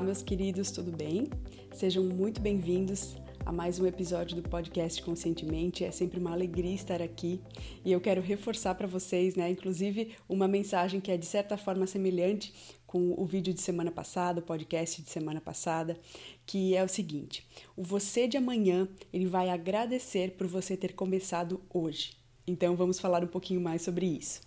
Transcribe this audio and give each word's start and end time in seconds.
Olá, 0.00 0.06
meus 0.06 0.22
queridos, 0.22 0.70
tudo 0.70 0.90
bem? 0.90 1.28
Sejam 1.74 2.02
muito 2.02 2.40
bem-vindos 2.40 3.16
a 3.44 3.52
mais 3.52 3.78
um 3.78 3.84
episódio 3.84 4.34
do 4.34 4.48
podcast 4.48 5.02
Conscientemente. 5.02 5.84
É 5.84 5.90
sempre 5.90 6.18
uma 6.18 6.32
alegria 6.32 6.74
estar 6.74 7.02
aqui 7.02 7.38
e 7.84 7.92
eu 7.92 8.00
quero 8.00 8.22
reforçar 8.22 8.74
para 8.76 8.86
vocês, 8.86 9.36
né, 9.36 9.50
inclusive 9.50 10.14
uma 10.26 10.48
mensagem 10.48 11.02
que 11.02 11.12
é 11.12 11.18
de 11.18 11.26
certa 11.26 11.58
forma 11.58 11.86
semelhante 11.86 12.50
com 12.86 13.12
o 13.14 13.26
vídeo 13.26 13.52
de 13.52 13.60
semana 13.60 13.90
passada, 13.90 14.40
o 14.40 14.42
podcast 14.42 15.02
de 15.02 15.10
semana 15.10 15.38
passada, 15.38 15.98
que 16.46 16.74
é 16.74 16.82
o 16.82 16.88
seguinte: 16.88 17.46
o 17.76 17.82
você 17.82 18.26
de 18.26 18.38
amanhã, 18.38 18.88
ele 19.12 19.26
vai 19.26 19.50
agradecer 19.50 20.30
por 20.30 20.46
você 20.46 20.78
ter 20.78 20.94
começado 20.94 21.60
hoje. 21.68 22.16
Então 22.46 22.74
vamos 22.74 22.98
falar 22.98 23.22
um 23.22 23.28
pouquinho 23.28 23.60
mais 23.60 23.82
sobre 23.82 24.06
isso. 24.06 24.40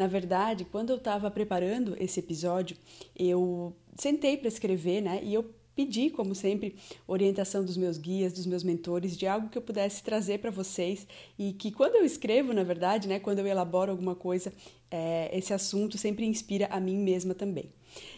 Na 0.00 0.06
verdade, 0.06 0.64
quando 0.64 0.88
eu 0.88 0.96
estava 0.96 1.30
preparando 1.30 1.94
esse 2.00 2.20
episódio, 2.20 2.74
eu 3.14 3.76
sentei 3.98 4.34
para 4.34 4.48
escrever, 4.48 5.02
né? 5.02 5.20
E 5.22 5.34
eu 5.34 5.44
pedi, 5.76 6.08
como 6.08 6.34
sempre, 6.34 6.74
orientação 7.06 7.62
dos 7.62 7.76
meus 7.76 7.98
guias, 7.98 8.32
dos 8.32 8.46
meus 8.46 8.64
mentores, 8.64 9.14
de 9.14 9.26
algo 9.26 9.50
que 9.50 9.58
eu 9.58 9.62
pudesse 9.62 10.02
trazer 10.02 10.38
para 10.38 10.50
vocês 10.50 11.06
e 11.38 11.52
que 11.52 11.70
quando 11.70 11.96
eu 11.96 12.04
escrevo, 12.06 12.54
na 12.54 12.62
verdade, 12.62 13.06
né, 13.08 13.18
quando 13.18 13.40
eu 13.40 13.46
elaboro 13.46 13.90
alguma 13.90 14.14
coisa, 14.14 14.50
é, 14.90 15.36
esse 15.36 15.52
assunto 15.52 15.98
sempre 15.98 16.24
inspira 16.24 16.66
a 16.70 16.80
mim 16.80 16.96
mesma 16.96 17.34
também. 17.34 17.70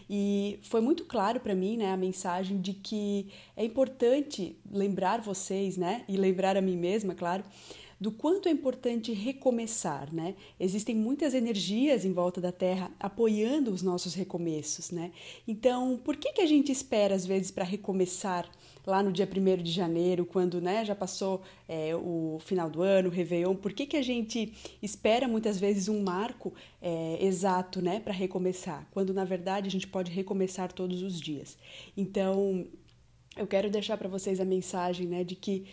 E 0.09 0.61
foi 0.63 0.81
muito 0.81 1.05
claro 1.05 1.41
para 1.41 1.55
mim, 1.55 1.79
né, 1.79 1.91
a 1.91 1.97
mensagem 1.97 2.61
de 2.61 2.75
que 2.75 3.27
é 3.57 3.65
importante 3.65 4.57
lembrar 4.71 5.21
vocês, 5.21 5.77
né, 5.77 6.05
e 6.09 6.17
lembrar 6.17 6.57
a 6.57 6.63
mim 6.63 6.77
mesma, 6.77 7.13
claro, 7.13 7.43
do 8.03 8.11
quanto 8.11 8.49
é 8.49 8.53
importante 8.53 9.13
recomeçar, 9.13 10.13
né? 10.13 10.35
Existem 10.59 10.93
muitas 10.93 11.35
energias 11.35 12.05
em 12.05 12.13
volta 12.13 12.41
da 12.41 12.51
Terra 12.51 12.91
apoiando 12.99 13.71
os 13.71 13.81
nossos 13.81 14.13
recomeços, 14.13 14.91
né? 14.91 15.13
Então, 15.47 15.97
por 16.03 16.17
que, 16.17 16.33
que 16.33 16.41
a 16.41 16.47
gente 16.47 16.73
espera 16.73 17.15
às 17.15 17.25
vezes 17.25 17.53
para 17.53 17.63
recomeçar 17.65 18.51
lá 18.85 19.05
no 19.05 19.13
dia 19.13 19.25
1 19.25 19.63
de 19.63 19.71
janeiro, 19.71 20.27
quando 20.27 20.61
né, 20.61 20.85
já 20.85 20.97
passou 20.97 21.43
é, 21.69 21.95
o 21.95 22.41
final 22.41 22.69
do 22.69 22.83
ano, 22.83 23.09
o 23.09 23.13
Réveillon? 23.13 23.55
Por 23.55 23.73
que, 23.73 23.87
que 23.87 23.97
a 23.97 24.03
gente 24.03 24.53
espera 24.83 25.29
muitas 25.29 25.61
vezes 25.61 25.87
um 25.87 26.03
marco 26.03 26.53
é, 26.81 27.25
exato 27.25 27.81
né, 27.81 28.01
para 28.01 28.13
recomeçar, 28.13 28.85
quando 28.91 29.15
na 29.15 29.25
verdade 29.25 29.69
a 29.69 29.71
gente 29.71 29.87
pode 29.87 30.11
recomeçar 30.11 30.73
todos 30.73 31.03
os 31.03 31.21
dias? 31.21 31.57
Então, 31.97 32.67
eu 33.37 33.47
quero 33.47 33.71
deixar 33.71 33.97
para 33.97 34.09
vocês 34.09 34.41
a 34.41 34.45
mensagem 34.45 35.07
né, 35.07 35.25
de 35.25 35.35
que 35.35 35.65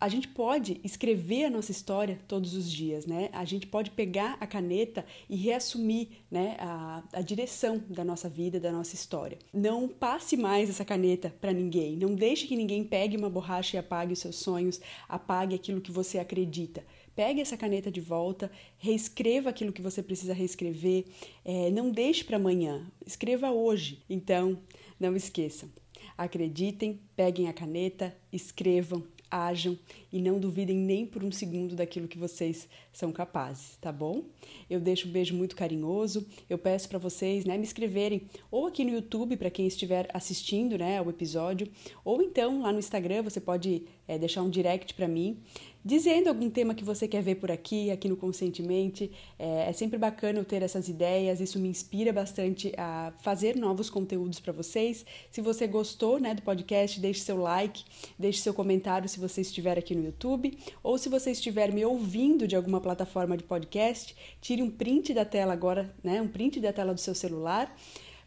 a 0.00 0.08
gente 0.08 0.28
pode 0.28 0.80
escrever 0.84 1.46
a 1.46 1.50
nossa 1.50 1.72
história 1.72 2.20
todos 2.28 2.54
os 2.54 2.70
dias, 2.70 3.04
né? 3.04 3.28
A 3.32 3.44
gente 3.44 3.66
pode 3.66 3.90
pegar 3.90 4.36
a 4.40 4.46
caneta 4.46 5.04
e 5.28 5.36
reassumir 5.36 6.08
né, 6.30 6.56
a, 6.60 7.02
a 7.12 7.20
direção 7.20 7.82
da 7.88 8.04
nossa 8.04 8.28
vida, 8.28 8.60
da 8.60 8.70
nossa 8.70 8.94
história. 8.94 9.38
Não 9.52 9.88
passe 9.88 10.36
mais 10.36 10.70
essa 10.70 10.84
caneta 10.84 11.34
para 11.40 11.52
ninguém. 11.52 11.96
Não 11.96 12.14
deixe 12.14 12.46
que 12.46 12.56
ninguém 12.56 12.84
pegue 12.84 13.16
uma 13.16 13.28
borracha 13.28 13.76
e 13.76 13.80
apague 13.80 14.12
os 14.12 14.20
seus 14.20 14.36
sonhos, 14.36 14.80
apague 15.08 15.54
aquilo 15.54 15.80
que 15.80 15.90
você 15.90 16.18
acredita. 16.18 16.84
Pegue 17.16 17.40
essa 17.40 17.56
caneta 17.56 17.90
de 17.90 18.00
volta, 18.00 18.48
reescreva 18.76 19.50
aquilo 19.50 19.72
que 19.72 19.82
você 19.82 20.00
precisa 20.00 20.32
reescrever. 20.32 21.06
É, 21.44 21.70
não 21.70 21.90
deixe 21.90 22.22
para 22.22 22.36
amanhã, 22.36 22.86
escreva 23.04 23.50
hoje. 23.50 24.04
Então, 24.08 24.60
não 25.00 25.16
esqueçam. 25.16 25.68
Acreditem, 26.16 27.00
peguem 27.16 27.48
a 27.48 27.52
caneta, 27.52 28.16
escrevam, 28.32 29.04
ajam 29.30 29.78
e 30.12 30.20
não 30.20 30.38
duvidem 30.38 30.76
nem 30.76 31.06
por 31.06 31.22
um 31.22 31.30
segundo 31.30 31.74
daquilo 31.76 32.08
que 32.08 32.18
vocês 32.18 32.68
são 32.92 33.12
capazes, 33.12 33.76
tá 33.80 33.92
bom? 33.92 34.24
Eu 34.68 34.80
deixo 34.80 35.08
um 35.08 35.10
beijo 35.10 35.34
muito 35.34 35.54
carinhoso. 35.54 36.26
Eu 36.48 36.58
peço 36.58 36.88
para 36.88 36.98
vocês, 36.98 37.44
né, 37.44 37.56
me 37.56 37.64
inscreverem 37.64 38.22
ou 38.50 38.66
aqui 38.66 38.84
no 38.84 38.90
YouTube 38.90 39.36
para 39.36 39.50
quem 39.50 39.66
estiver 39.66 40.08
assistindo, 40.12 40.78
né, 40.78 41.00
o 41.00 41.10
episódio, 41.10 41.68
ou 42.04 42.22
então 42.22 42.62
lá 42.62 42.72
no 42.72 42.78
Instagram 42.78 43.22
você 43.22 43.40
pode 43.40 43.86
é, 44.08 44.18
deixar 44.18 44.42
um 44.42 44.50
direct 44.50 44.94
para 44.94 45.06
mim 45.06 45.38
dizendo 45.84 46.28
algum 46.28 46.50
tema 46.50 46.74
que 46.74 46.84
você 46.84 47.06
quer 47.08 47.22
ver 47.22 47.36
por 47.36 47.50
aqui, 47.50 47.90
aqui 47.90 48.08
no 48.08 48.16
Conscientemente. 48.16 49.10
É, 49.38 49.70
é 49.70 49.72
sempre 49.72 49.98
bacana 49.98 50.38
eu 50.38 50.44
ter 50.44 50.62
essas 50.62 50.86
ideias, 50.86 51.40
isso 51.40 51.58
me 51.58 51.66
inspira 51.66 52.12
bastante 52.12 52.72
a 52.76 53.12
fazer 53.22 53.56
novos 53.56 53.88
conteúdos 53.88 54.40
para 54.40 54.52
vocês. 54.52 55.06
Se 55.30 55.40
você 55.40 55.66
gostou 55.66 56.20
né, 56.20 56.34
do 56.34 56.42
podcast, 56.42 57.00
deixe 57.00 57.20
seu 57.20 57.38
like, 57.38 57.84
deixe 58.18 58.40
seu 58.40 58.52
comentário 58.52 59.08
se 59.08 59.18
você 59.18 59.40
estiver 59.40 59.78
aqui 59.78 59.94
no 59.94 60.04
YouTube, 60.04 60.58
ou 60.82 60.98
se 60.98 61.08
você 61.08 61.30
estiver 61.30 61.72
me 61.72 61.84
ouvindo 61.84 62.46
de 62.46 62.54
alguma 62.54 62.82
plataforma 62.82 63.34
de 63.34 63.44
podcast, 63.44 64.14
tire 64.42 64.62
um 64.62 64.70
print 64.70 65.14
da 65.14 65.24
tela 65.24 65.54
agora, 65.54 65.94
né, 66.04 66.20
um 66.20 66.28
print 66.28 66.60
da 66.60 66.70
tela 66.70 66.92
do 66.92 67.00
seu 67.00 67.14
celular 67.14 67.74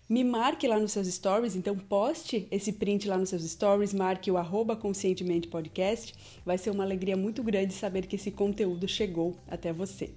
me 0.10 0.24
marque 0.24 0.68
lá 0.68 0.78
nos 0.78 0.92
seus 0.92 1.08
stories, 1.08 1.56
então 1.56 1.78
poste 1.78 2.48
esse 2.52 2.74
print 2.74 3.08
lá 3.08 3.18
nos 3.18 3.30
seus 3.30 3.44
stories, 3.44 3.94
marque 3.94 4.30
o 4.30 4.38
arroba 4.38 4.76
conscientemente 4.76 5.48
podcast. 5.48 6.14
Vai 6.46 6.58
ser 6.58 6.70
uma 6.70 6.84
alegria 6.84 7.16
muito 7.16 7.42
grande 7.42 7.74
saber 7.74 8.06
que 8.08 8.18
esse 8.18 8.32
conteúdo 8.32 8.88
chegou 8.88 9.38
até 9.48 9.72
você. 9.72 10.12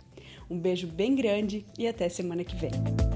Um 0.50 0.58
beijo 0.58 0.86
bem 0.86 1.14
grande 1.14 1.64
e 1.78 1.86
até 1.86 2.08
semana 2.08 2.42
que 2.42 2.56
vem. 2.56 3.13